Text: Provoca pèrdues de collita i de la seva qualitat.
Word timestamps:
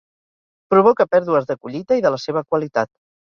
Provoca 0.73 1.05
pèrdues 1.11 1.45
de 1.51 1.57
collita 1.67 1.99
i 2.01 2.05
de 2.07 2.13
la 2.17 2.21
seva 2.25 2.45
qualitat. 2.49 2.93